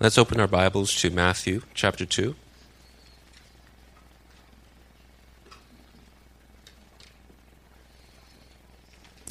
[0.00, 2.36] Let's open our Bibles to Matthew chapter 2.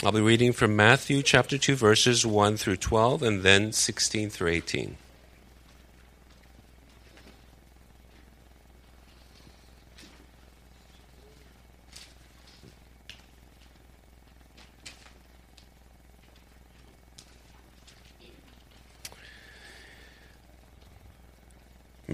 [0.04, 4.50] I'll be reading from Matthew chapter 2, verses 1 through 12, and then 16 through
[4.50, 4.98] 18.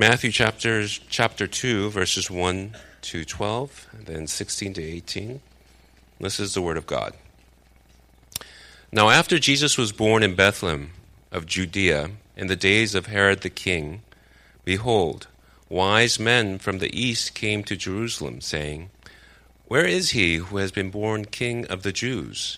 [0.05, 5.39] Matthew chapters, chapter 2, verses 1 to 12, and then 16 to 18.
[6.19, 7.13] This is the Word of God.
[8.91, 10.91] Now, after Jesus was born in Bethlehem
[11.31, 14.01] of Judea in the days of Herod the king,
[14.65, 15.27] behold,
[15.69, 18.89] wise men from the east came to Jerusalem, saying,
[19.69, 22.57] Where is he who has been born king of the Jews?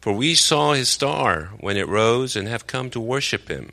[0.00, 3.72] For we saw his star when it rose and have come to worship him.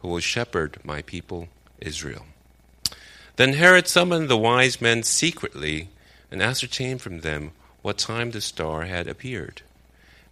[0.00, 1.48] who will shepherd my people
[1.80, 2.26] Israel.
[3.36, 5.88] Then Herod summoned the wise men secretly
[6.30, 9.62] and ascertained from them what time the star had appeared.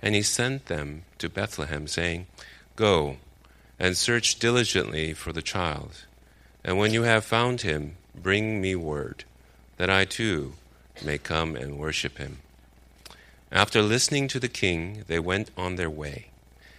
[0.03, 2.27] And he sent them to Bethlehem, saying,
[2.75, 3.17] Go
[3.79, 6.05] and search diligently for the child,
[6.65, 9.25] and when you have found him, bring me word,
[9.77, 10.55] that I too
[11.05, 12.39] may come and worship him.
[13.53, 16.31] After listening to the king, they went on their way.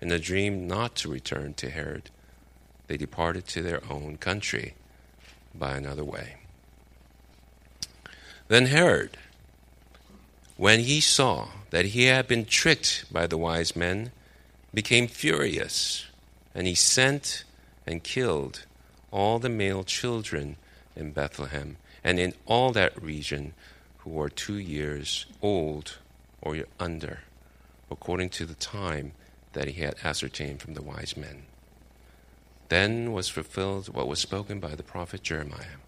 [0.00, 2.10] in a dream not to return to Herod,
[2.86, 4.74] they departed to their own country
[5.54, 6.36] by another way.
[8.48, 9.16] Then Herod,
[10.56, 14.10] when he saw that he had been tricked by the wise men,
[14.72, 16.06] became furious,
[16.54, 17.44] and he sent
[17.86, 18.64] and killed
[19.10, 20.56] all the male children
[20.96, 23.54] in Bethlehem and in all that region
[23.98, 25.98] who were two years old
[26.40, 27.20] or under,
[27.90, 29.12] according to the time
[29.52, 31.44] that he had ascertained from the wise men.
[32.68, 35.78] Then was fulfilled what was spoken by the prophet Jeremiah.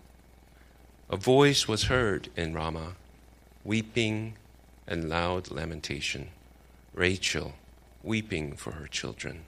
[1.10, 2.94] A voice was heard in Ramah,
[3.64, 4.34] weeping
[4.86, 6.28] and loud lamentation.
[6.94, 7.54] Rachel
[8.02, 9.44] weeping for her children.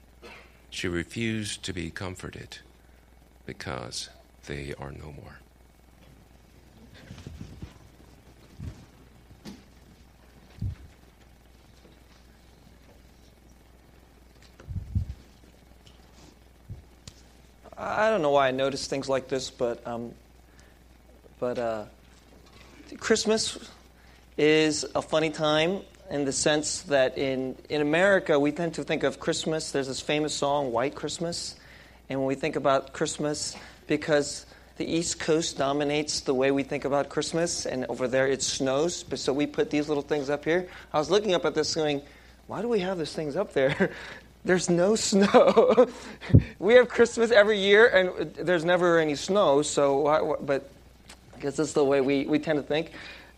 [0.69, 2.59] She refused to be comforted
[3.45, 4.09] because
[4.45, 5.39] they are no more.
[17.83, 20.13] I don't know why I notice things like this, but um,
[21.39, 21.85] but uh,
[22.97, 23.57] Christmas
[24.37, 29.03] is a funny time in the sense that in in America we tend to think
[29.03, 29.71] of Christmas.
[29.71, 31.55] There's this famous song, "White Christmas,"
[32.09, 33.53] and when we think about Christmas,
[33.87, 34.45] because
[34.77, 39.03] the East Coast dominates the way we think about Christmas, and over there it snows.
[39.15, 40.69] So we put these little things up here.
[40.93, 42.01] I was looking up at this, going,
[42.47, 43.91] "Why do we have these things up there?"
[44.45, 45.87] there's no snow.
[46.59, 49.61] we have Christmas every year, and there's never any snow.
[49.61, 50.69] So, but
[51.35, 52.91] I guess that's the way we, we tend to think.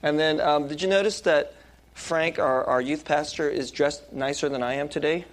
[0.04, 1.54] And then, um, did you notice that
[1.94, 5.26] Frank, our, our youth pastor, is dressed nicer than I am today?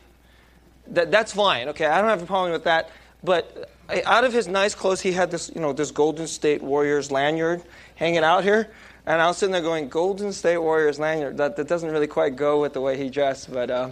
[0.89, 1.69] That, that's fine.
[1.69, 2.91] Okay, I don't have a problem with that.
[3.25, 3.71] But
[4.05, 7.63] out of his nice clothes, he had this, you know, this Golden State Warriors lanyard
[7.95, 8.69] hanging out here.
[9.05, 11.37] And I was sitting there going, Golden State Warriors lanyard.
[11.37, 13.71] That, that doesn't really quite go with the way he dressed, but.
[13.71, 13.91] Uh,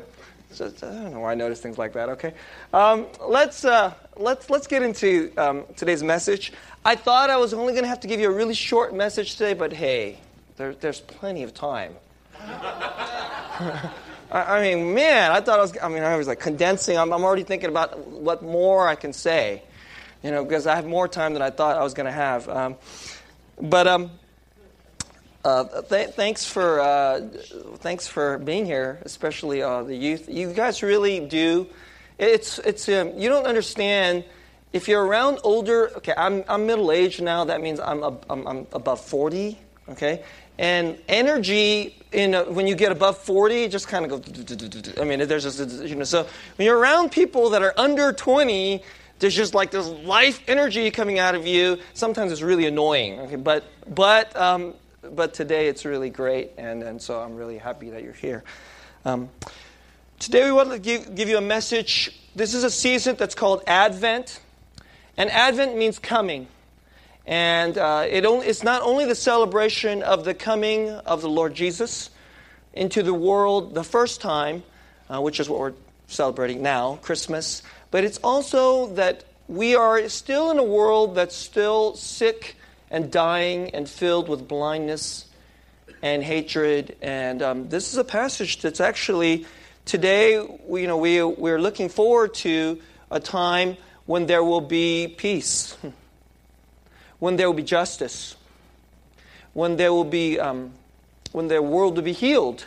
[0.53, 2.09] I don't know why I notice things like that.
[2.11, 2.35] Okay,
[2.73, 6.53] um, let's uh, let's let's get into um, today's message.
[6.85, 9.37] I thought I was only going to have to give you a really short message
[9.37, 10.19] today, but hey,
[10.57, 11.95] there, there's plenty of time.
[12.41, 13.91] I,
[14.33, 15.77] I, mean, man, I thought I was.
[15.81, 16.99] I mean, I was like condensing.
[16.99, 19.63] I'm, I'm already thinking about what more I can say,
[20.23, 22.49] you know, because I have more time than I thought I was going to have.
[22.49, 22.77] Um,
[23.61, 24.11] but um,
[25.45, 27.21] uh, th- thanks for uh,
[27.79, 30.29] thanks for being here, especially uh, the youth.
[30.29, 31.67] You guys really do.
[32.19, 34.25] It's it's um, you don't understand
[34.73, 37.45] if you're around older, okay, I'm, I'm middle aged now.
[37.45, 39.59] That means I'm, I'm, I'm above 40,
[39.91, 40.23] okay?
[40.59, 45.27] And energy, in a, when you get above 40, just kind of goes, I mean,
[45.27, 46.27] there's just, you know, so
[46.57, 48.83] when you're around people that are under 20,
[49.19, 51.79] there's just like this life energy coming out of you.
[51.95, 53.37] Sometimes it's really annoying, okay?
[53.37, 58.03] But, but, um, but today it's really great, and, and so I'm really happy that
[58.03, 58.45] you're here.
[59.05, 59.31] Um,
[60.19, 62.19] today we want to give, give you a message.
[62.37, 64.41] This is a season that's called Advent.
[65.17, 66.49] And Advent means coming.
[67.27, 71.55] And uh, it only, it's not only the celebration of the coming of the Lord
[71.55, 72.11] Jesus
[72.73, 74.63] into the world the first time,
[75.09, 75.75] uh, which is what we're
[76.09, 81.95] celebrating now, Christmas, but it's also that we are still in a world that's still
[81.97, 82.57] sick
[82.91, 85.27] and dying and filled with blindness
[86.03, 86.97] and hatred.
[87.03, 89.47] And um, this is a passage that's actually
[89.85, 93.77] today, we, you know, we, we're looking forward to a time
[94.07, 95.77] when there will be peace,
[97.19, 98.37] when there will be justice,
[99.53, 100.73] when there will be, um,
[101.33, 102.67] when the world will be healed.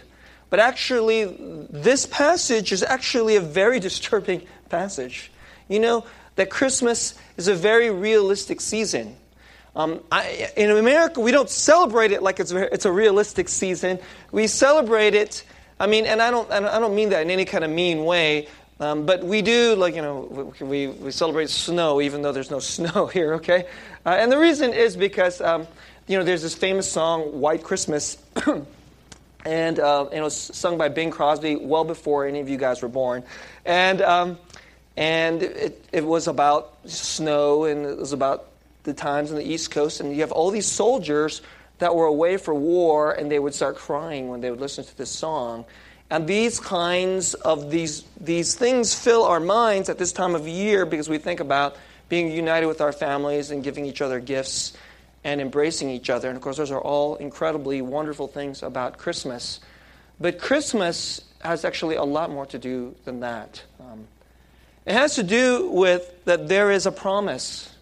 [0.50, 1.25] But actually,
[1.70, 5.31] this passage is actually a very disturbing passage.
[5.68, 6.06] You know,
[6.36, 9.16] that Christmas is a very realistic season.
[9.75, 14.00] Um, I, in America, we don't celebrate it like it's, it's a realistic season.
[14.31, 15.44] We celebrate it,
[15.80, 18.48] I mean, and I don't, I don't mean that in any kind of mean way,
[18.80, 22.60] um, but we do, like, you know, we, we celebrate snow even though there's no
[22.60, 23.66] snow here, okay?
[24.06, 25.68] Uh, and the reason is because, um,
[26.08, 28.18] you know, there's this famous song, White Christmas,
[29.46, 32.81] and, uh, and, it was sung by Bing Crosby well before any of you guys
[32.81, 33.24] were born.
[33.66, 34.38] And, um,
[34.96, 38.52] and it, it was about snow and it was about
[38.83, 40.00] the times on the East Coast.
[40.00, 41.41] And you have all these soldiers
[41.80, 44.97] that were away for war and they would start crying when they would listen to
[44.97, 45.65] this song.
[46.09, 50.85] And these kinds of these, these things fill our minds at this time of year
[50.85, 51.75] because we think about
[52.09, 54.74] being united with our families and giving each other gifts
[55.24, 56.27] and embracing each other.
[56.27, 59.59] And of course, those are all incredibly wonderful things about Christmas.
[60.19, 63.63] But Christmas has actually a lot more to do than that.
[63.79, 64.07] Um,
[64.86, 67.73] it has to do with that there is a promise.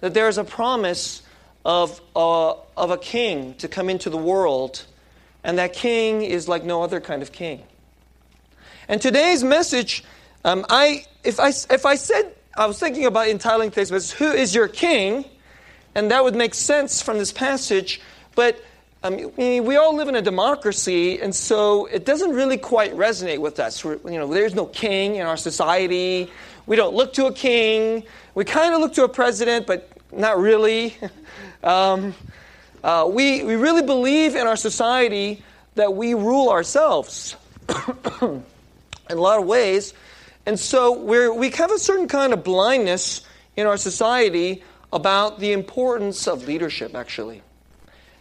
[0.00, 1.22] That there is a promise
[1.64, 4.84] of, uh, of a king to come into the world
[5.44, 7.62] and that king is like no other kind of king.
[8.88, 10.04] And today's message,
[10.44, 14.30] um, I, if, I, if I said, I was thinking about entitling today's message, Who
[14.32, 15.24] is your king?
[15.94, 18.00] And that would make sense from this passage,
[18.36, 18.62] but
[19.02, 23.58] um, we all live in a democracy, and so it doesn't really quite resonate with
[23.58, 23.82] us.
[23.82, 26.30] We're, you know, there's no king in our society.
[26.70, 28.04] We don't look to a king.
[28.36, 30.96] We kind of look to a president, but not really.
[31.64, 32.14] um,
[32.84, 35.42] uh, we, we really believe in our society
[35.74, 37.34] that we rule ourselves
[38.22, 38.44] in
[39.08, 39.94] a lot of ways.
[40.46, 43.22] And so we're, we have a certain kind of blindness
[43.56, 44.62] in our society
[44.92, 47.42] about the importance of leadership, actually.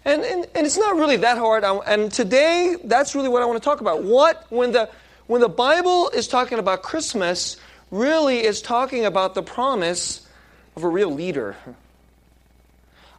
[0.05, 1.63] And, and, and it's not really that hard.
[1.63, 4.01] And today, that's really what I want to talk about.
[4.03, 4.89] What, when the,
[5.27, 7.55] when the Bible is talking about Christmas,
[7.91, 10.27] really is talking about the promise
[10.75, 11.55] of a real leader.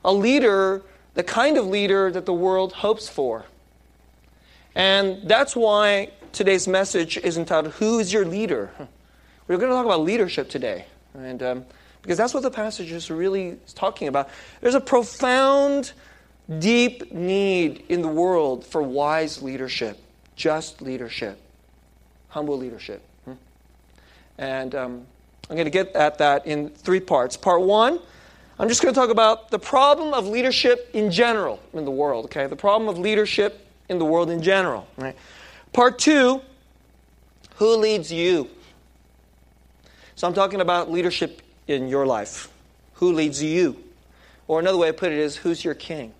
[0.04, 0.82] A leader
[1.14, 3.44] the kind of leader that the world hopes for.
[4.74, 8.70] And that's why today's message is entitled, Who is Your Leader?
[9.48, 10.86] We're going to talk about leadership today.
[11.14, 11.64] And um,
[12.02, 14.30] because that's what the passage is really talking about.
[14.60, 15.92] There's a profound,
[16.58, 19.98] deep need in the world for wise leadership,
[20.36, 21.40] just leadership,
[22.28, 23.02] humble leadership.
[24.40, 25.06] And um,
[25.50, 27.36] I'm going to get at that in three parts.
[27.36, 28.00] Part one,
[28.58, 32.24] I'm just going to talk about the problem of leadership in general in the world,
[32.24, 32.46] okay?
[32.46, 35.14] The problem of leadership in the world in general, right?
[35.74, 36.40] Part two,
[37.56, 38.48] who leads you?
[40.16, 42.50] So I'm talking about leadership in your life.
[42.94, 43.76] Who leads you?
[44.48, 46.14] Or another way to put it is, who's your king?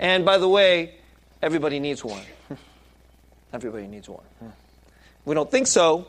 [0.00, 0.94] And by the way,
[1.42, 2.22] everybody needs one.
[3.52, 4.24] Everybody needs one.
[5.24, 6.06] We don't think so,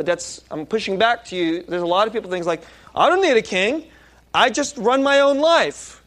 [0.00, 1.62] but that's, I'm pushing back to you.
[1.62, 2.62] There's a lot of people things like,
[2.94, 3.84] I don't need a king.
[4.32, 6.02] I just run my own life.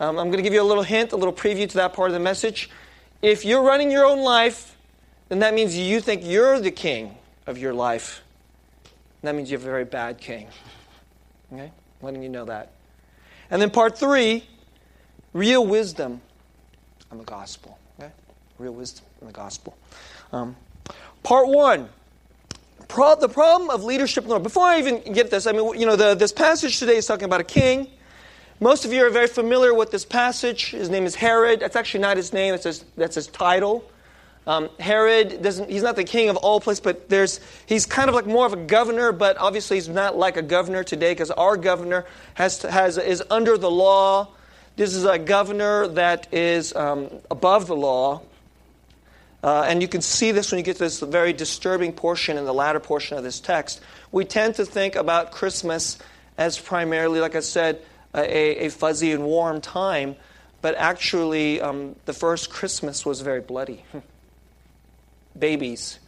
[0.00, 2.10] Um, I'm going to give you a little hint, a little preview to that part
[2.10, 2.68] of the message.
[3.22, 4.76] If you're running your own life,
[5.30, 8.22] then that means you think you're the king of your life.
[9.22, 10.48] That means you have a very bad king.
[11.54, 11.72] Okay?
[12.02, 12.72] Letting you know that.
[13.50, 14.44] And then part three,
[15.32, 16.20] real wisdom
[17.10, 17.78] on the gospel.
[17.98, 18.12] Okay?
[18.58, 19.74] Real wisdom in the gospel.
[20.34, 20.54] Um,
[21.22, 21.88] part one,
[22.92, 24.42] pro- the problem of leadership in the Lord.
[24.42, 27.24] Before I even get this, I mean, you know, the, this passage today is talking
[27.24, 27.88] about a king.
[28.60, 30.70] Most of you are very familiar with this passage.
[30.70, 31.60] His name is Herod.
[31.60, 33.82] That's actually not his name, that's his, that's his title.
[34.46, 38.14] Um, Herod doesn't, he's not the king of all places, but there's, he's kind of
[38.14, 41.56] like more of a governor, but obviously he's not like a governor today because our
[41.56, 44.28] governor has, to, has, is under the law.
[44.76, 48.20] This is a governor that is um, above the law.
[49.42, 52.44] Uh, and you can see this when you get to this very disturbing portion in
[52.44, 53.80] the latter portion of this text.
[54.12, 55.98] We tend to think about Christmas
[56.38, 57.82] as primarily, like I said,
[58.14, 60.16] a, a fuzzy and warm time,
[60.60, 63.84] but actually, um, the first Christmas was very bloody.
[65.38, 65.98] babies,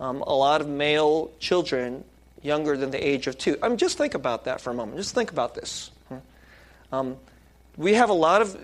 [0.00, 2.04] um, a lot of male children
[2.42, 3.56] younger than the age of two.
[3.62, 4.96] I mean, just think about that for a moment.
[4.96, 5.90] Just think about this.
[6.90, 7.16] Um,
[7.76, 8.62] we have a lot of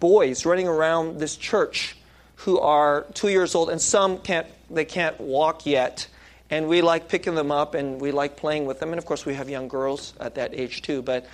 [0.00, 1.96] boys running around this church
[2.36, 4.46] who are two years old, and some can't.
[4.70, 6.06] They can't walk yet,
[6.50, 8.90] and we like picking them up and we like playing with them.
[8.90, 11.02] And of course, we have young girls at that age too.
[11.02, 11.26] But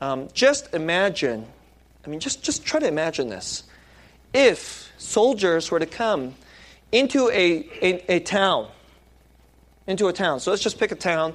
[0.00, 1.46] um, just imagine.
[2.04, 3.64] I mean, just just try to imagine this.
[4.32, 6.34] If soldiers were to come
[6.92, 8.68] into a, a, a, town.
[9.86, 10.40] Into a town.
[10.40, 11.34] So let's just pick a town.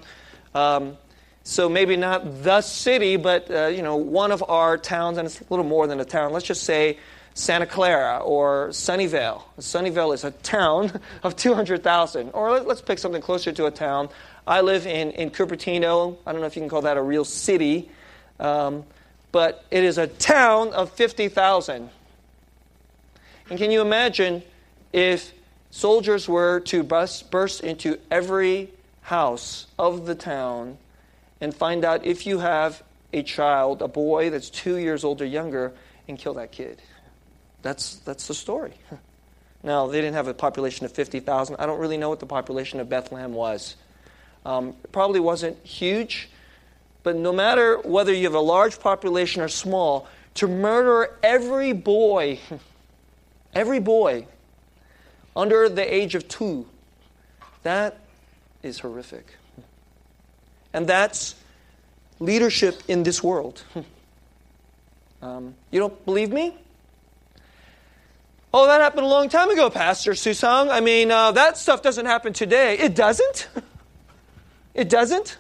[0.54, 0.98] Um,
[1.44, 5.42] so maybe not the city, but uh, you know one of our towns, and it's
[5.42, 6.32] a little more than a town.
[6.32, 6.98] Let's just say
[7.34, 9.42] Santa Clara or Sunnyvale.
[9.60, 12.32] Sunnyvale is a town of 200,000.
[12.32, 14.10] Or let, us pick something closer to a town.
[14.46, 16.18] I live in, in Cupertino.
[16.26, 17.90] I don't know if you can call that a real city,
[18.40, 18.84] um,
[19.32, 21.90] but it is a town of 50,000.
[23.50, 24.44] And can you imagine
[24.92, 25.34] if
[25.72, 28.70] soldiers were to bust, burst into every
[29.02, 30.78] house of the town
[31.42, 35.26] and find out if you have a child, a boy that's two years old or
[35.26, 35.74] younger,
[36.08, 36.82] and kill that kid.
[37.64, 38.74] That's, that's the story.
[39.66, 41.56] Now, they didn't have a population of 50,000.
[41.58, 43.78] I don't really know what the population of Bethlehem was.
[44.46, 46.30] Um, it probably wasn't huge,
[47.02, 52.40] but no matter whether you have a large population or small, to murder every boy,
[53.54, 54.28] every boy
[55.34, 56.68] under the age of two.
[57.64, 58.00] That
[58.64, 59.38] is horrific.
[60.74, 61.36] And that's
[62.20, 63.64] leadership in this world.
[65.22, 66.54] Um, you don't believe me?
[68.56, 70.70] Oh, that happened a long time ago, Pastor Susang.
[70.70, 72.78] I mean, uh, that stuff doesn't happen today.
[72.78, 73.48] It doesn't.
[74.76, 75.38] it doesn't.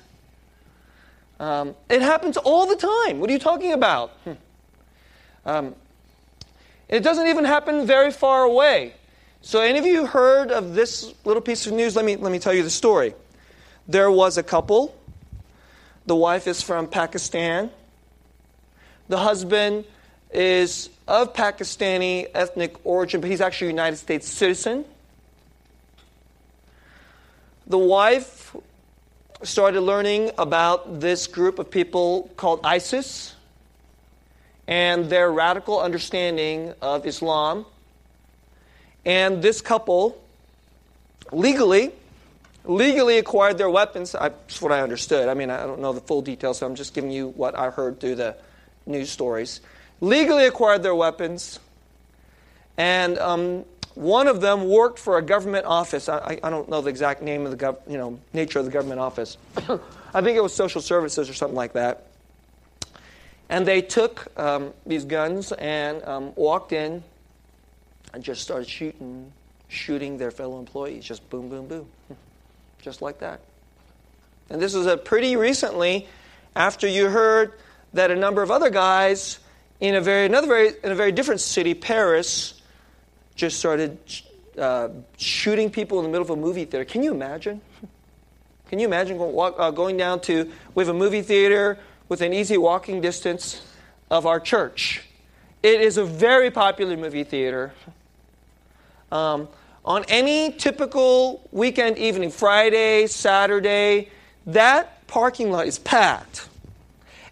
[1.39, 3.19] Um, it happens all the time.
[3.19, 4.09] What are you talking about?
[4.23, 4.31] Hmm.
[5.45, 5.75] Um,
[6.89, 8.95] it doesn't even happen very far away.
[9.41, 11.95] So, any of you heard of this little piece of news?
[11.95, 13.13] Let me, let me tell you the story.
[13.87, 14.95] There was a couple.
[16.07, 17.69] The wife is from Pakistan.
[19.07, 19.85] The husband
[20.31, 24.85] is of Pakistani ethnic origin, but he's actually a United States citizen.
[27.67, 28.55] The wife
[29.41, 33.35] started learning about this group of people called ISIS
[34.67, 37.65] and their radical understanding of Islam.
[39.05, 40.21] And this couple
[41.31, 41.91] legally
[42.65, 44.15] legally acquired their weapons.
[44.15, 45.27] I, that's what I understood.
[45.27, 47.69] I mean, I don't know the full details, so I'm just giving you what I
[47.69, 48.37] heard through the
[48.85, 49.61] news stories.
[50.03, 51.61] Legally acquired their weapons,
[52.75, 53.63] and um,
[53.95, 56.09] one of them worked for a government office.
[56.09, 58.71] I, I, don't know the exact name of the gov, you know nature of the
[58.71, 59.37] government office.
[60.13, 62.07] I think it was social services or something like that.
[63.47, 67.01] And they took um, these guns and um, walked in
[68.13, 69.31] and just started shooting,
[69.69, 71.05] shooting their fellow employees.
[71.05, 71.87] Just boom, boom, boom.
[72.81, 73.39] Just like that.
[74.49, 76.09] And this was a pretty recently
[76.57, 77.53] after you heard
[77.93, 79.39] that a number of other guys
[79.79, 82.61] in a very another very in a very different city, Paris,
[83.35, 83.97] just started
[84.57, 86.85] uh, shooting people in the middle of a movie theater.
[86.85, 87.61] Can you imagine?
[88.69, 91.77] Can you imagine going, walk, uh, going down to we have a movie theater
[92.09, 93.61] within easy walking distance
[94.09, 95.03] of our church.
[95.61, 97.73] It is a very popular movie theater.
[99.11, 99.47] Um,
[99.85, 104.09] on any typical weekend evening, Friday, Saturday,
[104.47, 106.47] that parking lot is packed.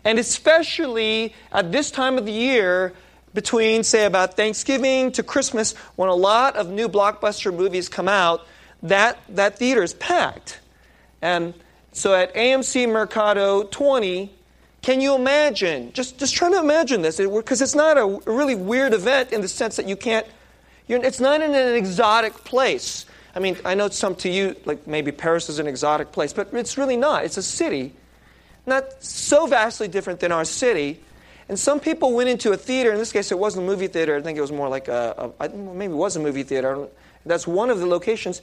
[0.04, 2.94] And especially at this time of the year,
[3.34, 8.46] between, say, about Thanksgiving to Christmas, when a lot of new blockbuster movies come out,
[8.84, 10.60] that, that theater is packed.
[11.22, 11.54] And
[11.94, 14.34] so at AMC Mercado 20,
[14.82, 15.94] can you imagine?
[15.94, 19.42] Just, just try to imagine this, because it, it's not a really weird event in
[19.42, 20.26] the sense that you can't
[21.00, 23.06] it's not in an exotic place.
[23.36, 26.54] I mean, I know some to you, like maybe Paris is an exotic place, but
[26.54, 27.24] it's really not.
[27.24, 27.94] It's a city,
[28.66, 31.00] not so vastly different than our city.
[31.50, 32.92] And some people went into a theater.
[32.92, 34.16] In this case, it wasn't a movie theater.
[34.16, 36.88] I think it was more like a, maybe it was a movie theater.
[37.26, 38.42] That's one of the locations,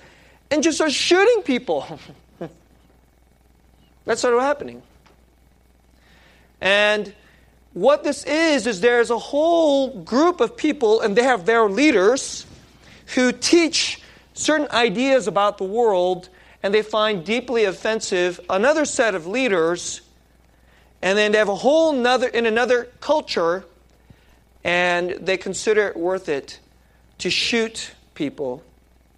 [0.51, 1.99] and just started shooting people.
[4.05, 4.83] that started happening.
[6.61, 7.13] And
[7.73, 12.47] what this is, is there's a whole group of people, and they have their leaders
[13.15, 14.01] who teach
[14.35, 16.29] certain ideas about the world
[16.63, 20.01] and they find deeply offensive another set of leaders,
[21.03, 23.65] and then they have a whole nother in another culture,
[24.65, 26.61] and they consider it worth it
[27.19, 28.63] to shoot people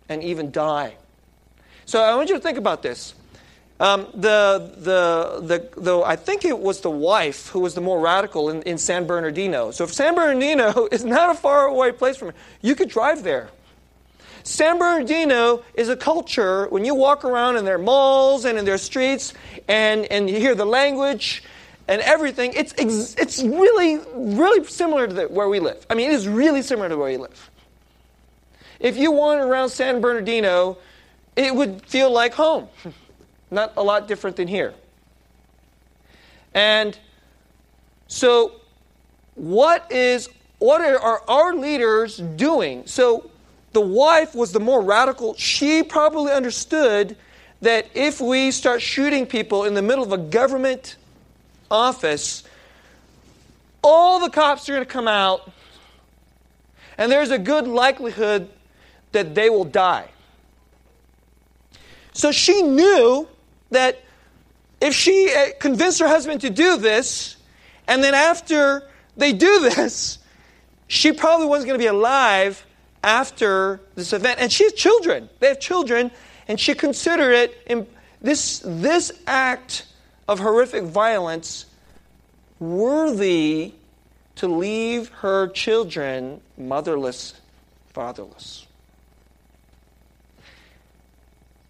[0.08, 0.94] and even die.
[1.86, 3.14] So I want you to think about this.
[3.80, 7.98] Um, the, the, the, the, I think it was the wife who was the more
[7.98, 9.70] radical in, in San Bernardino.
[9.70, 13.22] So if San Bernardino is not a far away place from here, you could drive
[13.22, 13.48] there.
[14.42, 18.78] San Bernardino is a culture, when you walk around in their malls and in their
[18.78, 19.32] streets
[19.66, 21.42] and, and you hear the language
[21.90, 25.84] and everything, it's, it's really, really similar to the, where we live.
[25.90, 27.50] I mean, it is really similar to where we live.
[28.78, 30.78] If you wander around San Bernardino,
[31.34, 32.68] it would feel like home.
[33.50, 34.72] Not a lot different than here.
[36.54, 36.96] And
[38.06, 38.52] so,
[39.34, 40.28] what is
[40.60, 42.86] what are our leaders doing?
[42.86, 43.30] So,
[43.72, 45.34] the wife was the more radical.
[45.34, 47.16] She probably understood
[47.62, 50.96] that if we start shooting people in the middle of a government
[51.70, 52.44] office,
[53.82, 55.50] all the cops are going to come out,
[56.98, 58.48] and there's a good likelihood
[59.12, 60.08] that they will die.
[62.12, 63.28] So she knew
[63.70, 64.02] that
[64.80, 67.36] if she uh, convinced her husband to do this,
[67.86, 70.18] and then after they do this,
[70.88, 72.64] she probably wasn't going to be alive
[73.02, 74.40] after this event.
[74.40, 75.28] And she has children.
[75.38, 76.10] They have children,
[76.48, 77.88] and she considered it
[78.20, 79.86] this, this act
[80.30, 81.66] of horrific violence
[82.60, 83.72] worthy
[84.36, 87.34] to leave her children motherless,
[87.88, 88.64] fatherless.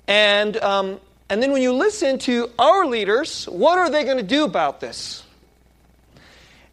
[0.07, 1.01] And, um,
[1.31, 4.79] and then when you listen to our leaders, what are they going to do about
[4.81, 5.23] this?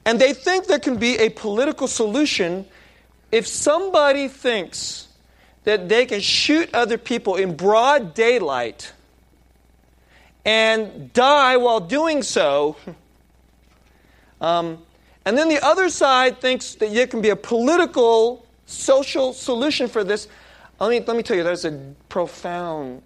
[0.03, 2.65] And they think there can be a political solution
[3.31, 5.07] if somebody thinks
[5.63, 8.91] that they can shoot other people in broad daylight
[10.47, 12.75] and die while doing so,
[14.41, 14.79] um,
[15.25, 20.03] and then the other side thinks that there can be a political, social solution for
[20.03, 20.27] this,
[20.79, 23.01] let me, let me tell you, there's a profound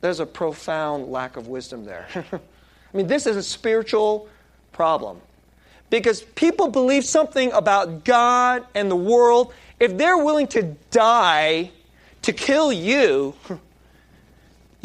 [0.00, 2.06] there's a profound lack of wisdom there.
[2.32, 4.28] I mean, this is a spiritual
[4.72, 5.20] problem.
[5.90, 9.52] Because people believe something about God and the world.
[9.80, 11.70] If they're willing to die
[12.22, 13.34] to kill you,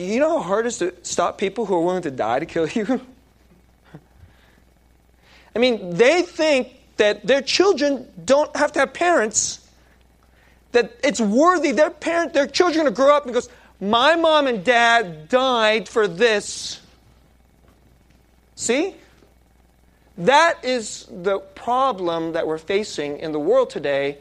[0.01, 2.45] you know how hard it is to stop people who are willing to die to
[2.45, 3.01] kill you?
[5.55, 9.67] I mean, they think that their children don't have to have parents,
[10.71, 11.71] that it's worthy.
[11.71, 13.47] Their parent, their children are going to grow up and
[13.81, 16.79] my mom and dad died for this.
[18.55, 18.95] See?
[20.19, 24.19] That is the problem that we're facing in the world today.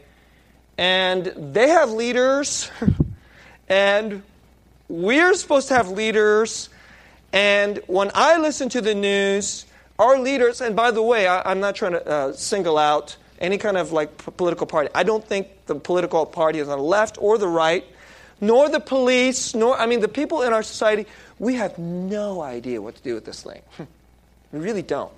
[0.77, 2.71] And they have leaders,
[3.69, 4.23] and
[4.91, 6.69] we're supposed to have leaders.
[7.33, 9.65] And when I listen to the news,
[9.97, 13.57] our leaders, and by the way, I, am not trying to uh, single out any
[13.57, 14.89] kind of like p- political party.
[14.93, 17.85] I don't think the political party is on the left or the right
[18.41, 21.05] nor the police, nor, I mean, the people in our society,
[21.37, 23.61] we have no idea what to do with this thing.
[24.51, 25.13] we really don't.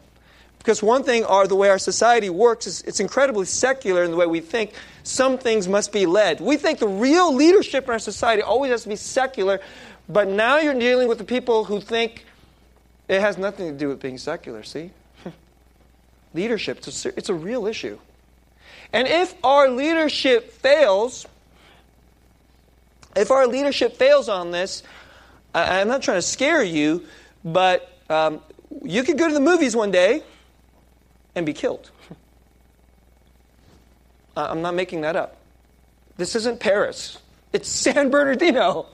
[0.63, 4.17] Because one thing, are the way our society works is it's incredibly secular in the
[4.17, 4.71] way we think
[5.04, 6.39] some things must be led.
[6.39, 9.60] We think the real leadership in our society always has to be secular,
[10.08, 12.23] but now you're dealing with the people who think
[13.10, 14.91] it has nothing to do with being secular, see?
[16.34, 17.99] leadership, it's a, it's a real issue.
[18.93, 21.26] And if our leadership fails,
[23.17, 24.82] if our leadership fails on this,
[25.54, 27.06] I, am not trying to scare you,
[27.43, 28.39] but um,
[28.82, 30.23] you could go to the movies one day
[31.36, 31.91] and be killed.
[34.38, 35.38] I'm not making that up.
[36.17, 37.17] This isn't Paris.
[37.52, 38.88] It's San Bernardino.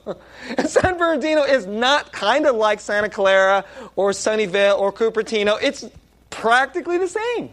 [0.56, 3.64] And San Bernardino is not kind of like Santa Clara
[3.96, 5.58] or Sunnyvale or Cupertino.
[5.60, 5.84] It's
[6.28, 7.50] practically the same.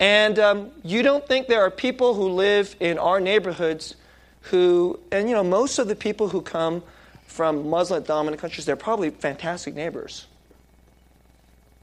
[0.00, 3.94] and um, you don't think there are people who live in our neighborhoods
[4.42, 6.82] who, and you know, most of the people who come
[7.26, 10.26] from Muslim dominant countries, they're probably fantastic neighbors.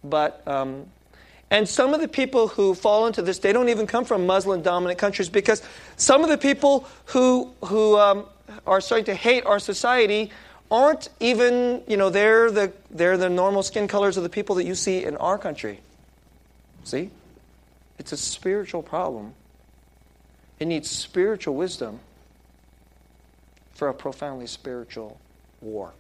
[0.03, 0.85] But, um,
[1.51, 4.61] and some of the people who fall into this, they don't even come from Muslim
[4.61, 5.63] dominant countries because
[5.97, 8.25] some of the people who, who um,
[8.67, 10.31] are starting to hate our society
[10.69, 14.65] aren't even, you know, they're the, they're the normal skin colors of the people that
[14.65, 15.79] you see in our country.
[16.83, 17.09] See?
[17.97, 19.33] It's a spiritual problem.
[20.59, 21.99] It needs spiritual wisdom
[23.73, 25.19] for a profoundly spiritual
[25.61, 25.93] war.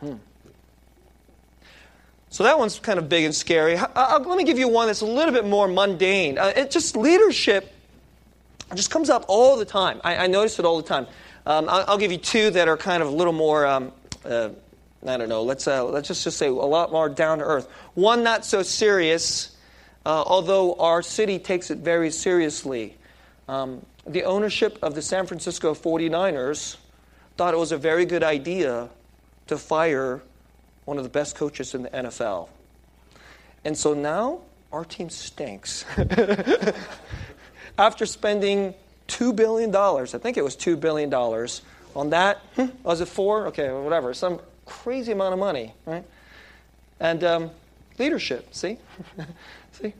[0.00, 0.14] Hmm.
[2.32, 3.76] So that one's kind of big and scary.
[3.76, 6.38] Uh, let me give you one that's a little bit more mundane.
[6.38, 7.70] Uh, it just leadership
[8.74, 10.00] just comes up all the time.
[10.02, 11.06] I, I notice it all the time.
[11.44, 13.66] Um, I'll, I'll, give you two that are kind of a little more.
[13.66, 13.92] Um,
[14.24, 14.48] uh,
[15.06, 15.42] I don't know.
[15.42, 17.68] Let's uh, let's just, just say a lot more down to earth.
[17.92, 19.54] One not so serious,
[20.06, 22.96] uh, although our city takes it very seriously.
[23.46, 26.78] Um, the ownership of the San Francisco 49ers
[27.36, 28.88] thought it was a very good idea
[29.48, 30.22] to fire
[30.84, 32.48] one of the best coaches in the NFL.
[33.64, 34.40] And so now
[34.72, 35.84] our team stinks.
[37.78, 38.74] After spending
[39.08, 41.12] $2 billion, I think it was $2 billion
[41.94, 43.48] on that, hmm, was it four?
[43.48, 46.04] Okay, whatever, some crazy amount of money, right?
[47.00, 47.50] And um,
[47.98, 48.78] leadership, see?
[49.72, 49.92] see?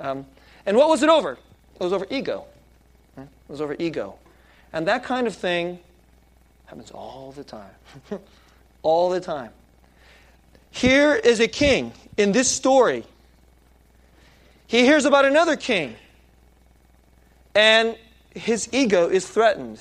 [0.00, 0.26] Um,
[0.64, 1.32] and what was it over?
[1.32, 2.46] It was over ego.
[3.16, 4.14] It was over ego.
[4.72, 5.78] And that kind of thing
[6.66, 7.70] happens all the time.
[8.82, 9.50] all the time.
[10.74, 13.04] Here is a king in this story.
[14.66, 15.94] He hears about another king,
[17.54, 17.96] and
[18.34, 19.80] his ego is threatened.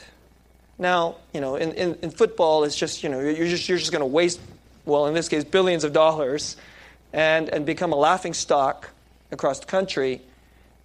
[0.77, 3.91] Now, you know, in, in, in football, it's just, you know, you're just, you're just
[3.91, 4.39] going to waste,
[4.86, 6.58] well, in this case, billions of dollars
[7.12, 8.91] and, and become a laughing stock
[9.32, 10.21] across the country.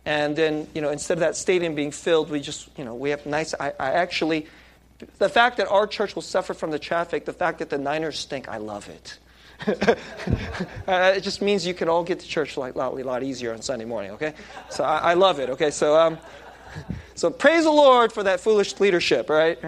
[0.07, 3.11] And then, you know, instead of that stadium being filled, we just, you know, we
[3.11, 4.47] have nice, I, I actually,
[5.19, 8.19] the fact that our church will suffer from the traffic, the fact that the Niners
[8.19, 9.19] stink, I love it.
[9.67, 13.61] uh, it just means you can all get to church a lot, lot easier on
[13.61, 14.35] Sunday morning, okay?
[14.71, 15.71] So I, I love it, okay?
[15.71, 16.19] So, um,
[17.15, 19.59] so praise the Lord for that foolish leadership, right?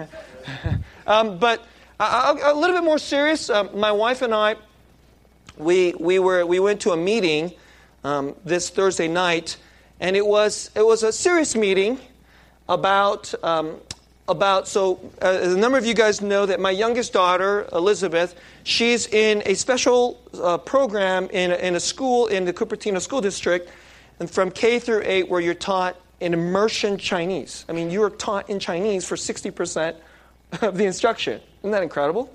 [1.07, 1.65] um, but
[1.99, 4.55] a, a, little bit more serious, um, my wife and I,
[5.57, 7.51] we, we, were, we went to a meeting
[8.03, 9.57] um, this Thursday night,
[9.99, 11.99] and it was, it was a serious meeting
[12.69, 13.75] about um,
[14.31, 19.07] about so uh, a number of you guys know that my youngest daughter elizabeth she's
[19.07, 23.69] in a special uh, program in a, in a school in the cupertino school district
[24.19, 27.65] and from k through 8 where you're taught in immersion chinese.
[27.67, 29.95] I mean you are taught in chinese for 60%
[30.61, 31.41] of the instruction.
[31.59, 32.33] Isn't that incredible?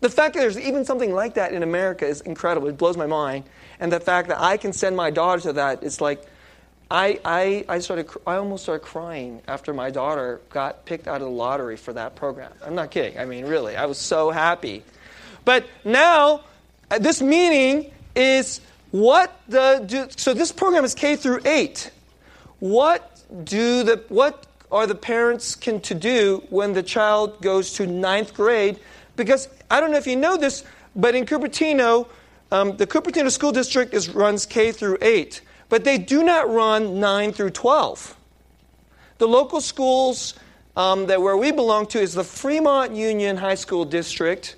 [0.00, 2.68] The fact that there's even something like that in america is incredible.
[2.68, 3.44] It blows my mind.
[3.80, 6.22] And the fact that i can send my daughter to that is like
[6.92, 11.22] I, I, I, started, I almost started crying after my daughter got picked out of
[11.22, 12.52] the lottery for that program.
[12.62, 13.18] I'm not kidding.
[13.18, 14.84] I mean, really, I was so happy.
[15.46, 16.44] But now,
[16.90, 21.90] uh, this meeting is what the, do, so this program is K through 8.
[22.58, 27.86] What do the, what are the parents can to do when the child goes to
[27.86, 28.78] ninth grade?
[29.16, 30.62] Because I don't know if you know this,
[30.94, 32.06] but in Cupertino,
[32.50, 35.40] um, the Cupertino School District is, runs K through 8
[35.72, 38.14] but they do not run 9 through 12.
[39.16, 40.34] The local schools
[40.76, 44.54] um, that where we belong to is the Fremont Union High School District,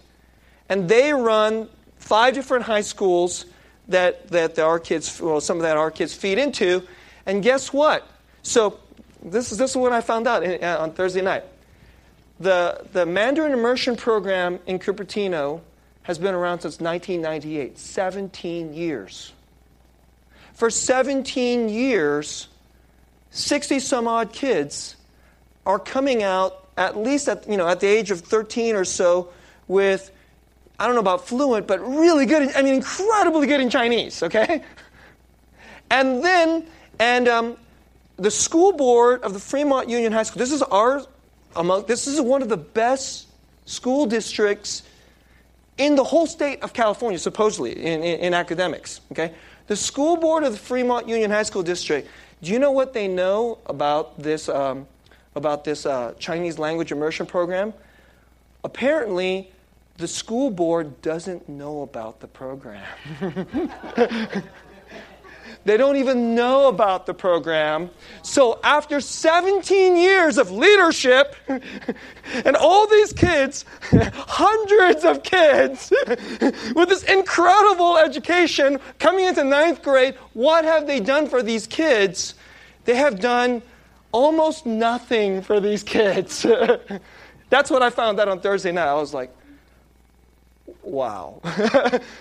[0.68, 3.46] and they run five different high schools
[3.87, 6.83] that, that our kids, well, some of that our kids feed into.
[7.27, 8.09] And guess what?
[8.42, 8.81] So
[9.22, 11.44] this is, this is what I found out in, uh, on Thursday night.
[12.40, 15.61] The, the Mandarin Immersion Program in Cupertino
[16.03, 19.33] has been around since 1998, 17 years.
[20.55, 22.49] For 17 years,
[23.31, 24.97] 60 some odd kids
[25.67, 29.31] are coming out, at least at, you know, at the age of 13 or so,
[29.67, 30.11] with,
[30.79, 34.62] I don't know about fluent, but really good, I mean, incredibly good in Chinese, okay?
[35.90, 36.67] And then,
[36.99, 37.57] and um,
[38.17, 41.05] the school board of the Fremont Union High School, this is our,
[41.55, 43.29] among, this is one of the best
[43.67, 44.83] school districts
[45.77, 49.35] in the whole state of California, supposedly, in, in, in academics, okay?
[49.66, 52.09] The school board of the Fremont Union High School District,
[52.42, 54.87] do you know what they know about this, um,
[55.35, 57.72] about this uh, Chinese language immersion program?
[58.62, 59.50] Apparently,
[59.96, 62.85] the school board doesn't know about the program.
[65.64, 67.90] They don't even know about the program.
[68.22, 75.90] So, after 17 years of leadership, and all these kids, hundreds of kids,
[76.74, 82.35] with this incredible education coming into ninth grade, what have they done for these kids?
[82.85, 83.62] They have done
[84.12, 86.44] almost nothing for these kids.
[87.48, 88.88] That's what I found out on Thursday night.
[88.88, 89.35] I was like,
[90.83, 91.40] wow.
[91.44, 92.14] I,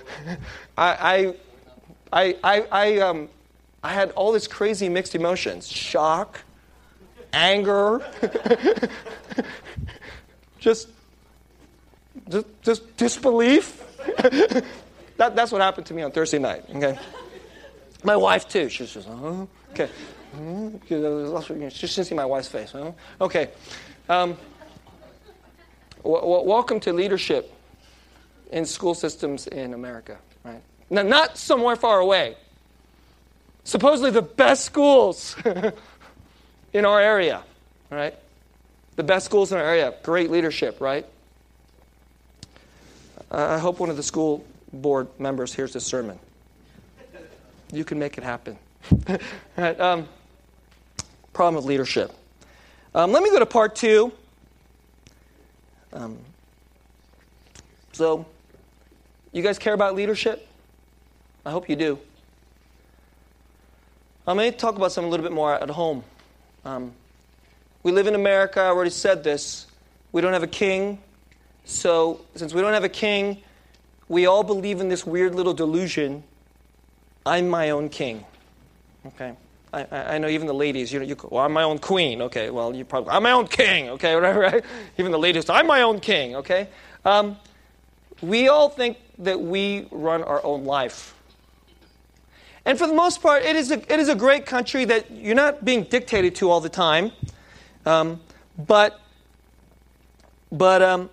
[0.77, 1.36] I,
[2.13, 3.28] I, I, I, um,
[3.82, 6.39] I had all these crazy mixed emotions shock,
[7.34, 8.06] anger,
[10.60, 10.89] just,
[12.30, 13.84] just, just disbelief.
[15.17, 16.99] that, that's what happened to me on Thursday night, okay?
[18.04, 18.69] My wife, too.
[18.69, 19.47] She's just, uh-huh.
[19.71, 19.89] okay.
[21.69, 22.71] She should see my wife's face.
[22.71, 22.91] Huh?
[23.21, 23.49] Okay.
[24.08, 24.38] Um,
[26.04, 27.52] w- w- welcome to leadership
[28.52, 30.62] in school systems in America, right?
[30.93, 32.36] Now, not somewhere far away.
[33.63, 35.36] Supposedly the best schools
[36.73, 37.41] in our area,
[37.89, 38.13] right?
[38.95, 41.08] The best schools in our area, great leadership, right?
[43.32, 46.19] I hope one of the school board members hears this sermon.
[47.71, 48.60] You can make it happen.
[49.58, 50.08] right, um,
[51.34, 52.12] problem of leadership.
[52.93, 54.12] Um, let me go to part two.
[55.91, 56.19] Um,
[57.93, 58.27] so,
[59.32, 60.49] you guys care about leadership?
[61.45, 61.99] I hope you do.
[64.25, 66.03] I'm going to talk about something a little bit more at home.
[66.63, 66.93] Um,
[67.84, 68.62] we live in America.
[68.62, 69.67] I already said this.
[70.13, 71.01] We don't have a king.
[71.65, 73.43] So, since we don't have a king,
[74.08, 76.23] we all believe in this weird little delusion
[77.25, 78.25] I'm my own king.
[79.06, 79.34] Okay?
[79.73, 82.21] I, I know even the ladies, you know, you, well, I'm my own queen.
[82.21, 83.89] Okay, well, you probably, I'm my own king.
[83.89, 84.63] Okay, whatever, right?
[84.97, 86.36] Even the ladies, I'm my own king.
[86.36, 86.67] Okay?
[87.06, 87.38] Um,
[88.21, 91.15] we all think that we run our own life.
[92.65, 95.36] And for the most part, it is a, it is a great country that you're
[95.36, 97.12] not being dictated to all the time.
[97.86, 98.21] Um,
[98.58, 98.99] but,
[100.52, 101.10] but, um,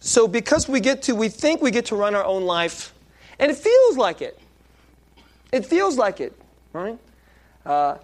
[0.00, 2.94] so because we get to, we think we get to run our own life,
[3.38, 4.38] and it feels like it.
[5.52, 6.32] It feels like it,
[6.72, 6.98] right?
[7.66, 7.96] Uh,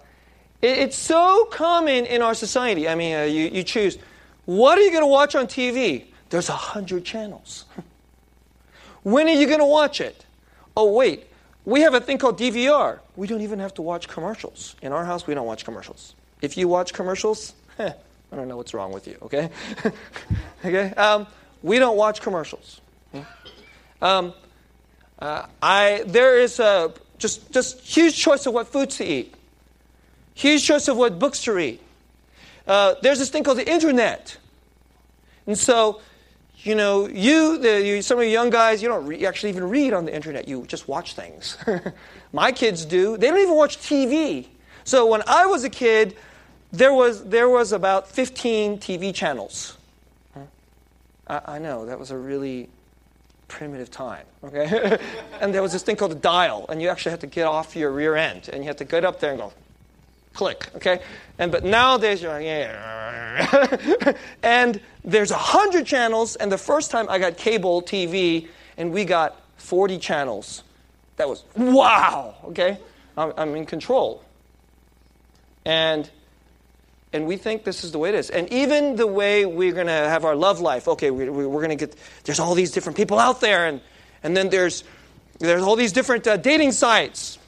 [0.61, 2.87] it, it's so common in our society.
[2.87, 3.97] I mean, uh, you, you choose,
[4.45, 6.05] what are you going to watch on TV?
[6.29, 7.65] There's a hundred channels.
[9.03, 10.25] when are you going to watch it?
[10.75, 11.26] Oh, wait,
[11.67, 12.99] we have a thing called DVR.
[13.17, 14.77] We don't even have to watch commercials.
[14.81, 16.15] In our house, we don't watch commercials.
[16.41, 17.93] If you watch commercials, I
[18.33, 19.49] don't know what's wrong with you, okay?
[20.65, 20.93] okay?
[20.93, 21.27] Um,
[21.61, 22.79] we don't watch commercials.
[24.01, 24.33] Um,
[25.19, 29.35] uh, I, there is a just, just huge choice of what foods to eat,
[30.35, 31.81] huge choice of what books to read.
[32.65, 34.37] Uh, there's this thing called the internet.
[35.45, 35.99] And so
[36.67, 39.69] you know, you, the, you, some of you young guys, you don't re- actually even
[39.69, 40.47] read on the internet.
[40.47, 41.57] You just watch things.
[42.33, 43.17] My kids do.
[43.17, 44.47] They don't even watch TV.
[44.83, 46.15] So when I was a kid,
[46.71, 49.77] there was, there was about 15 TV channels.
[51.27, 52.69] I, I know, that was a really
[53.47, 54.99] primitive time, okay?
[55.41, 57.75] and there was this thing called a dial, and you actually had to get off
[57.75, 59.53] your rear end, and you had to get up there and go,
[60.33, 60.99] click, okay?
[61.39, 64.13] And but nowadays you're like, yeah.
[64.43, 69.05] and there's a hundred channels, and the first time I got cable TV, and we
[69.05, 70.63] got 40 channels.
[71.15, 72.77] That was wow, okay?
[73.17, 74.21] I'm, I'm in control.
[75.65, 76.09] And
[77.13, 78.29] and we think this is the way it is.
[78.29, 81.69] And even the way we're going to have our love life, okay, we, are going
[81.69, 83.79] to get, there's all these different people out there, and,
[84.23, 84.83] and then there's,
[85.39, 87.39] there's all these different uh, dating sites.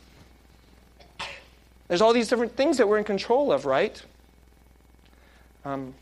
[1.90, 4.02] There's all these different things that we're in control of, right?
[5.66, 5.94] Um,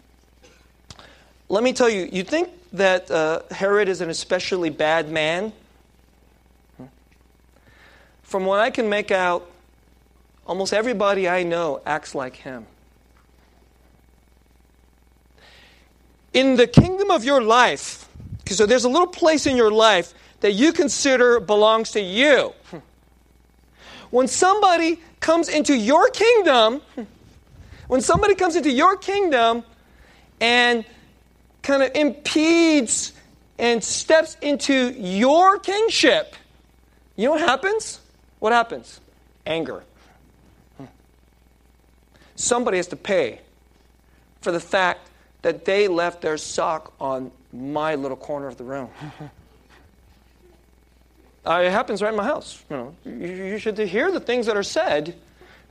[1.49, 5.53] let me tell you, you think that uh, Herod is an especially bad man?
[6.77, 6.85] Hmm?
[8.23, 9.49] From what I can make out,
[10.45, 12.65] almost everybody I know acts like him.
[16.33, 18.07] In the kingdom of your life,
[18.45, 22.53] so there's a little place in your life that you consider belongs to you.
[22.69, 22.77] Hmm.
[24.09, 27.03] When somebody comes into your kingdom, hmm,
[27.87, 29.63] when somebody comes into your kingdom
[30.39, 30.85] and
[31.67, 33.11] kind of impedes
[33.59, 36.33] and steps into your kingship,
[37.17, 37.99] you know what happens?
[38.39, 39.01] What happens?
[39.45, 39.83] Anger.
[42.35, 43.41] Somebody has to pay
[44.39, 45.09] for the fact
[45.41, 48.89] that they left their sock on my little corner of the room.
[51.45, 52.61] Uh, it happens right in my house.
[52.69, 55.15] You know, you, you should hear the things that are said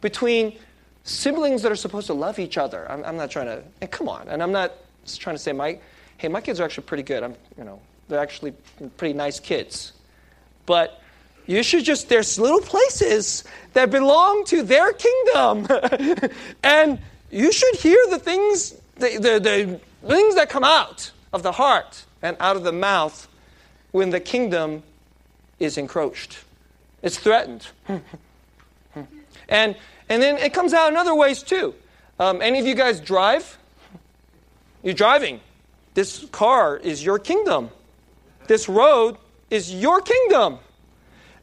[0.00, 0.59] between
[1.04, 2.90] siblings that are supposed to love each other.
[2.90, 3.62] I'm, I'm not trying to.
[3.82, 4.72] And come on, and I'm not
[5.06, 5.78] just trying to say my.
[6.18, 7.22] Hey, my kids are actually pretty good.
[7.22, 8.54] I'm, you know, they're actually
[8.96, 9.92] pretty nice kids,
[10.64, 11.02] but
[11.46, 15.68] you should just there's little places that belong to their kingdom,
[16.62, 16.98] and
[17.30, 22.04] you should hear the things the, the, the things that come out of the heart
[22.22, 23.28] and out of the mouth
[23.92, 24.82] when the kingdom
[25.58, 26.38] is encroached,
[27.02, 27.66] it's threatened.
[29.48, 29.76] and,
[30.08, 31.74] and then it comes out in other ways too.
[32.18, 33.58] Um, any of you guys drive?
[34.82, 35.40] You're driving.
[35.94, 37.70] This car is your kingdom.
[38.46, 39.16] This road
[39.50, 40.58] is your kingdom.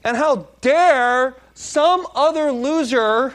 [0.03, 3.33] And how dare some other loser,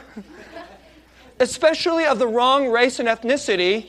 [1.39, 3.87] especially of the wrong race and ethnicity,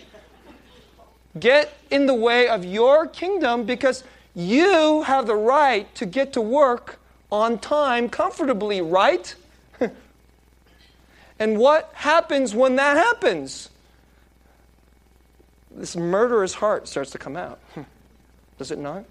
[1.39, 4.03] get in the way of your kingdom because
[4.35, 6.99] you have the right to get to work
[7.31, 9.35] on time comfortably, right?
[11.39, 13.71] and what happens when that happens?
[15.81, 17.59] This murderous heart starts to come out.
[18.59, 19.07] Does it not?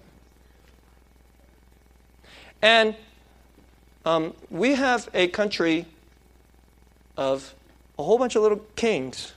[2.62, 2.94] And
[4.04, 5.86] um, we have a country
[7.16, 7.52] of
[7.98, 9.32] a whole bunch of little kings,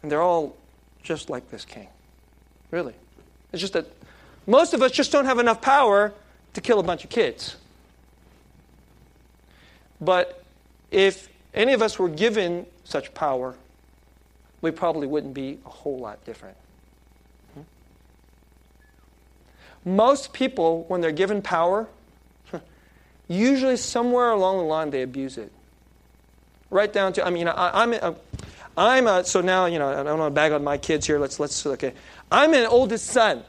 [0.00, 0.56] and they're all
[1.02, 1.88] just like this king.
[2.70, 2.94] Really.
[3.52, 3.84] It's just that
[4.46, 6.14] most of us just don't have enough power
[6.54, 7.56] to kill a bunch of kids.
[10.00, 10.42] But
[10.90, 13.56] if any of us were given such power,
[14.62, 16.56] we probably wouldn't be a whole lot different.
[17.54, 17.62] Hmm?
[19.84, 21.88] Most people, when they're given power,
[23.28, 25.50] usually somewhere along the line they abuse it.
[26.70, 28.16] Right down to, I mean, I, am I'm,
[28.76, 31.18] I'm a, so now, you know, I don't want to bag on my kids here.
[31.18, 31.94] Let's, let's, okay.
[32.30, 33.42] I'm an oldest son,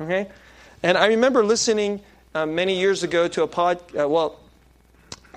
[0.00, 0.28] okay?
[0.82, 2.00] And I remember listening
[2.34, 4.40] uh, many years ago to a pod, uh, well,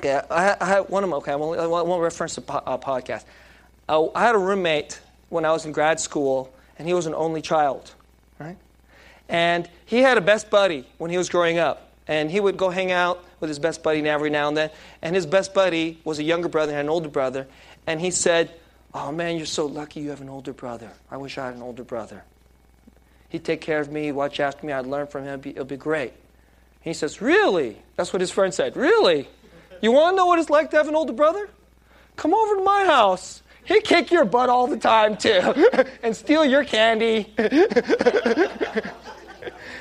[0.03, 2.63] yeah, I, I, had one of them, okay, I won't, I won't reference a, po-
[2.65, 3.23] a podcast.
[3.89, 7.13] Uh, I had a roommate when I was in grad school, and he was an
[7.13, 7.93] only child,
[8.39, 8.57] right?
[9.29, 11.87] And he had a best buddy when he was growing up.
[12.07, 14.69] And he would go hang out with his best buddy every now and then.
[15.01, 17.47] And his best buddy was a younger brother and an older brother.
[17.87, 18.51] And he said,
[18.93, 20.91] Oh man, you're so lucky you have an older brother.
[21.09, 22.23] I wish I had an older brother.
[23.29, 25.77] He'd take care of me, watch after me, I'd learn from him, it'd be, be
[25.77, 26.11] great.
[26.81, 27.81] he says, Really?
[27.95, 28.75] That's what his friend said.
[28.75, 29.29] Really?
[29.81, 31.49] You want to know what it's like to have an older brother?
[32.17, 33.41] Come over to my house.
[33.65, 35.69] He'd kick your butt all the time, too,
[36.03, 37.33] and steal your candy,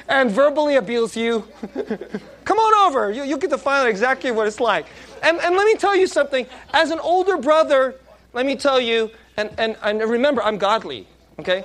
[0.09, 1.45] and verbally abuse you.
[2.45, 3.11] Come on over.
[3.11, 4.87] You, you get to find out exactly what it's like.
[5.23, 6.47] And, and let me tell you something.
[6.73, 7.97] As an older brother,
[8.33, 11.07] let me tell you, and, and, and remember, I'm godly,
[11.39, 11.65] okay?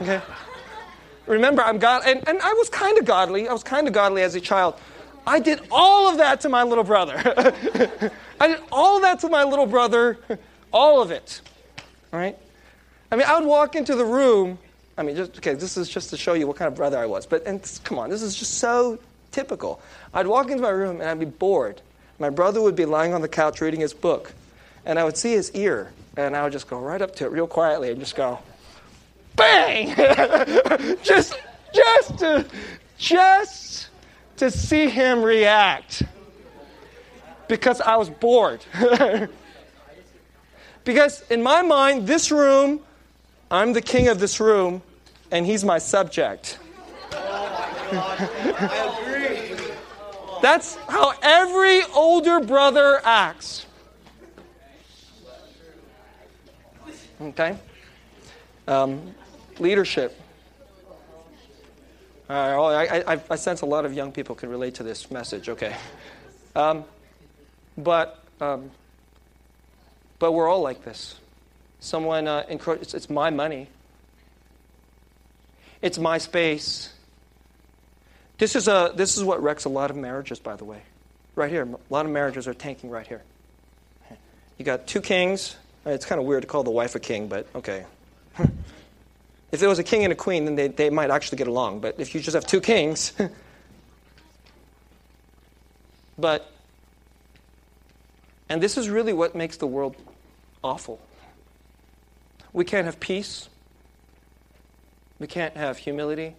[0.00, 0.20] Okay?
[1.26, 3.48] Remember, I'm God, and, and I was kind of godly.
[3.48, 4.74] I was kind of godly as a child.
[5.26, 7.14] I did all of that to my little brother.
[8.40, 10.18] I did all that to my little brother,
[10.72, 11.40] all of it.
[12.12, 12.36] Right?
[13.10, 14.58] I mean, I would walk into the room.
[14.96, 17.06] I mean, just, okay, this is just to show you what kind of brother I
[17.06, 17.26] was.
[17.26, 18.98] But and come on, this is just so
[19.30, 19.80] typical.
[20.12, 21.80] I'd walk into my room and I'd be bored.
[22.18, 24.32] My brother would be lying on the couch reading his book
[24.84, 27.30] and I would see his ear, and I would just go right up to it
[27.30, 28.38] real quietly and just go,
[29.36, 29.94] bang!
[31.02, 31.38] just,
[31.72, 32.44] just to,
[32.98, 33.88] just
[34.38, 36.02] to see him react.
[37.48, 38.64] Because I was bored.
[40.84, 42.80] because in my mind, this room,
[43.50, 44.82] I'm the king of this room,
[45.30, 46.58] and he's my subject.
[50.42, 53.66] That's how every older brother acts.
[57.20, 57.56] Okay?
[58.66, 59.14] Um,
[59.58, 60.18] leadership.
[62.28, 65.48] Uh, I, I, I, sense a lot of young people can relate to this message,
[65.48, 65.76] okay?
[66.56, 66.84] Um,
[67.76, 68.70] but, um,
[70.22, 71.16] but we're all like this.
[71.80, 73.66] Someone, uh, it's, it's my money,
[75.80, 76.92] it's my space.
[78.38, 80.82] This is, a, this is what wrecks a lot of marriages, by the way.
[81.34, 81.64] Right here.
[81.64, 83.20] A lot of marriages are tanking right here.
[84.58, 87.48] You got two kings, it's kind of weird to call the wife a king, but
[87.56, 87.84] okay.
[89.50, 91.80] if there was a king and a queen, then they, they might actually get along.
[91.80, 93.12] But if you just have two kings,
[96.16, 96.48] but,
[98.48, 99.96] and this is really what makes the world
[100.62, 101.00] awful.
[102.52, 103.48] We can't have peace.
[105.18, 106.34] We can't have humility.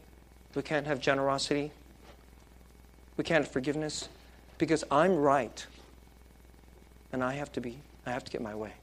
[0.55, 1.71] We can't have generosity.
[3.17, 4.09] We can't have forgiveness
[4.57, 5.65] because I'm right
[7.11, 8.73] and I have to be, I have to get my way.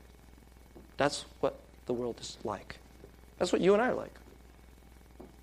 [0.97, 2.79] That's what the world is like.
[3.39, 4.15] That's what you and I are like.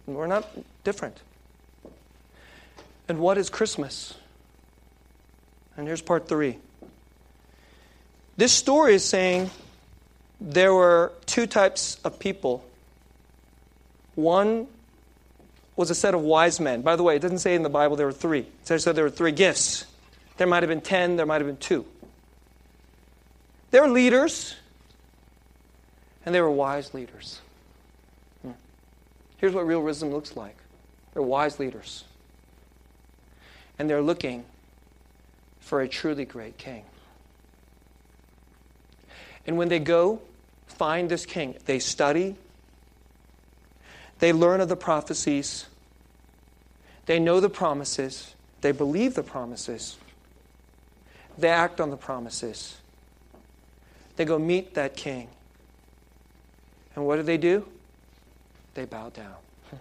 [0.06, 0.48] And we're not
[0.84, 1.18] different.
[3.10, 4.14] And what is Christmas?
[5.76, 6.58] And here's part three.
[8.38, 9.50] This story is saying
[10.40, 12.64] there were two types of people.
[14.16, 14.68] One
[15.76, 16.82] was a set of wise men.
[16.82, 18.40] By the way, it doesn't say in the Bible there were three.
[18.40, 19.86] It says there were three gifts.
[20.38, 21.86] There might have been ten, there might have been two.
[23.72, 24.56] They were leaders,
[26.26, 27.42] and they were wise leaders.
[28.42, 28.52] Hmm.
[29.38, 30.56] Here's what real wisdom looks like
[31.14, 32.04] they're wise leaders.
[33.80, 34.46] And they're looking
[35.60, 36.84] for a truly great king.
[39.48, 40.22] And when they go
[40.68, 42.36] find this king, they study,
[44.20, 45.66] they learn of the prophecies,
[47.06, 49.98] they know the promises, they believe the promises,
[51.38, 52.78] they act on the promises.
[54.16, 55.30] They go meet that king.
[56.96, 57.68] And what do they do?
[58.74, 59.36] They bow down.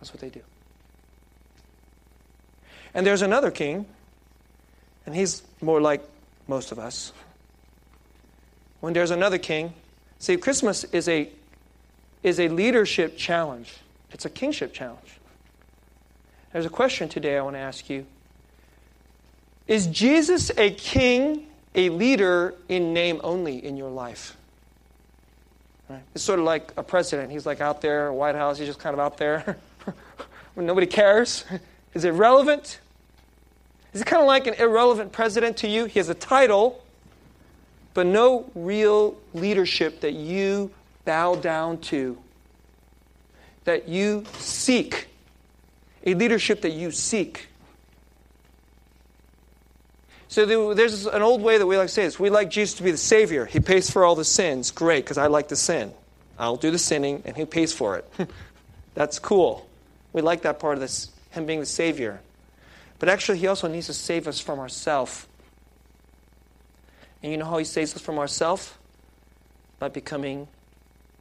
[0.00, 0.42] That's what they do.
[2.94, 3.86] And there's another king,
[5.04, 6.02] and he's more like
[6.46, 7.12] most of us.
[8.80, 9.74] When there's another king,
[10.18, 11.30] see, Christmas is a,
[12.22, 13.74] is a leadership challenge,
[14.10, 15.18] it's a kingship challenge.
[16.52, 18.06] There's a question today I want to ask you
[19.68, 24.36] Is Jesus a king, a leader in name only in your life?
[25.88, 26.02] Right?
[26.14, 27.30] It's sort of like a president.
[27.30, 29.56] He's like out there, White House, he's just kind of out there.
[30.54, 31.44] when nobody cares.
[31.94, 32.80] Is it relevant?
[33.92, 35.86] Is it kind of like an irrelevant president to you?
[35.86, 36.82] He has a title,
[37.94, 40.70] but no real leadership that you
[41.04, 42.18] bow down to,
[43.64, 45.08] that you seek,
[46.04, 47.48] a leadership that you seek.
[50.28, 52.20] So there's an old way that we like to say this.
[52.20, 53.46] We like Jesus to be the Savior.
[53.46, 54.70] He pays for all the sins.
[54.70, 55.92] Great, because I like to sin.
[56.38, 58.08] I'll do the sinning, and He pays for it.
[58.94, 59.68] That's cool.
[60.12, 62.20] We like that part of this, Him being the Savior.
[63.00, 65.26] But actually, He also needs to save us from ourselves.
[67.22, 68.74] And you know how He saves us from ourselves?
[69.78, 70.48] By becoming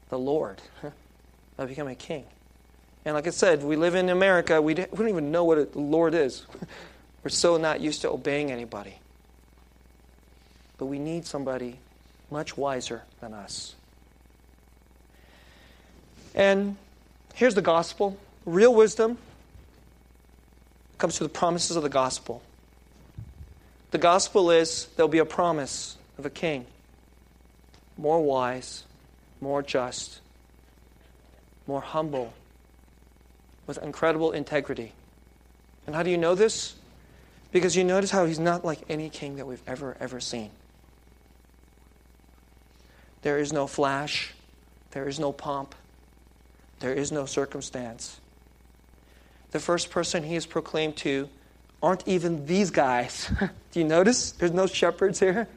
[0.09, 0.61] the Lord,
[1.57, 2.25] by becoming a king.
[3.05, 6.13] And like I said, we live in America, we don't even know what a Lord
[6.13, 6.45] is.
[7.23, 8.95] We're so not used to obeying anybody.
[10.77, 11.79] But we need somebody
[12.31, 13.75] much wiser than us.
[16.35, 16.77] And
[17.33, 19.17] here's the gospel real wisdom
[20.97, 22.41] comes through the promises of the gospel.
[23.91, 26.65] The gospel is there'll be a promise of a king,
[27.97, 28.83] more wise,
[29.41, 30.21] more just,
[31.65, 32.33] more humble,
[33.65, 34.93] with incredible integrity.
[35.87, 36.75] And how do you know this?
[37.51, 40.51] Because you notice how he's not like any king that we've ever, ever seen.
[43.23, 44.33] There is no flash,
[44.91, 45.73] there is no pomp,
[46.79, 48.19] there is no circumstance.
[49.51, 51.27] The first person he is proclaimed to
[51.81, 53.31] aren't even these guys.
[53.71, 54.31] Do you notice?
[54.31, 55.47] There's no shepherds here.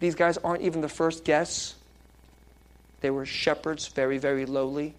[0.00, 1.74] These guys aren't even the first guests.
[3.00, 4.94] They were shepherds, very, very lowly.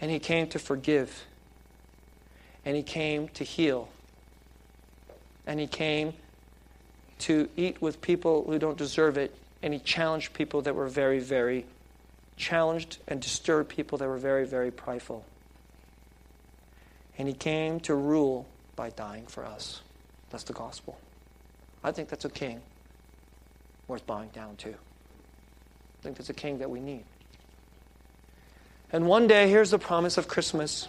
[0.00, 1.26] And he came to forgive.
[2.64, 3.88] And he came to heal.
[5.46, 6.14] And he came
[7.20, 9.34] to eat with people who don't deserve it.
[9.62, 11.66] And he challenged people that were very, very
[12.36, 15.24] challenged and disturbed people that were very, very prideful.
[17.20, 18.46] And he came to rule
[18.76, 19.82] by dying for us.
[20.30, 20.98] That's the gospel.
[21.84, 22.62] I think that's a king
[23.88, 24.70] worth bowing down to.
[24.70, 27.04] I think that's a king that we need.
[28.90, 30.88] And one day, here's the promise of Christmas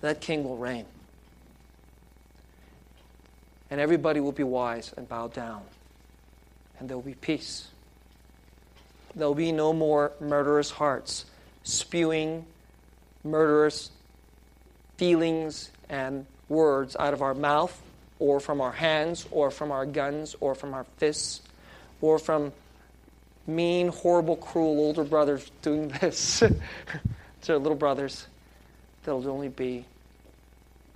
[0.00, 0.86] that king will reign.
[3.70, 5.60] And everybody will be wise and bow down.
[6.78, 7.68] And there will be peace.
[9.14, 11.26] There will be no more murderous hearts
[11.64, 12.46] spewing
[13.22, 13.90] murderous
[14.98, 17.80] feelings and words out of our mouth
[18.18, 21.40] or from our hands or from our guns or from our fists
[22.00, 22.52] or from
[23.46, 26.42] mean, horrible, cruel older brothers doing this
[27.42, 28.26] to little brothers.
[29.04, 29.86] There'll only be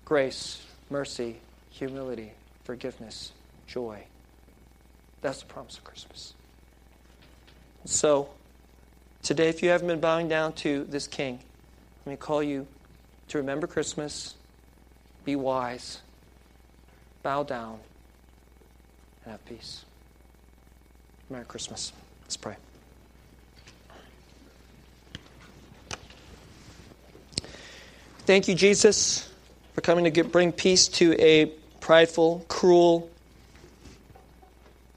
[0.04, 1.36] grace, mercy,
[1.70, 2.32] humility,
[2.64, 3.32] forgiveness,
[3.66, 4.04] joy.
[5.22, 6.34] That's the promise of Christmas.
[7.84, 8.28] So,
[9.22, 11.38] today, if you haven't been bowing down to this King,
[12.04, 12.66] let me call you
[13.32, 14.34] to remember Christmas,
[15.24, 16.02] be wise,
[17.22, 17.78] bow down,
[19.24, 19.86] and have peace.
[21.30, 21.94] Merry Christmas.
[22.24, 22.56] Let's pray.
[28.26, 29.30] Thank you, Jesus,
[29.74, 31.46] for coming to get, bring peace to a
[31.80, 33.10] prideful, cruel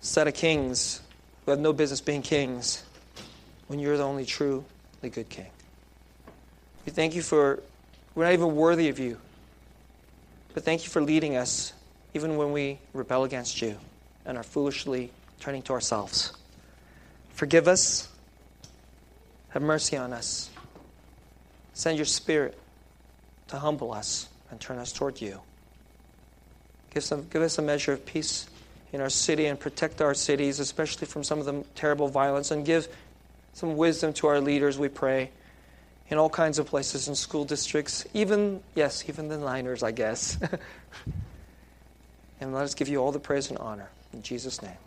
[0.02, 1.02] set of kings
[1.46, 2.84] who have no business being kings
[3.68, 4.66] when you're the only truly
[5.02, 5.48] good king.
[6.86, 7.64] We thank you for,
[8.16, 9.20] we're not even worthy of you,
[10.54, 11.74] but thank you for leading us
[12.14, 13.78] even when we rebel against you
[14.26, 16.32] and are foolishly turning to ourselves.
[17.34, 18.08] Forgive us.
[19.50, 20.50] Have mercy on us.
[21.74, 22.58] Send your spirit
[23.50, 25.42] to humble us and turn us toward you.
[26.94, 28.48] Give, some, give us a measure of peace
[28.94, 32.66] in our city and protect our cities, especially from some of the terrible violence, and
[32.66, 32.88] give
[33.52, 35.32] some wisdom to our leaders, we pray,
[36.10, 40.38] in all kinds of places, in school districts, even, yes, even the liners, I guess.
[42.40, 43.90] and let us give you all the praise and honor.
[44.14, 44.78] In Jesus' name.